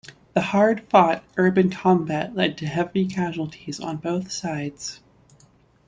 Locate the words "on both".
3.79-4.31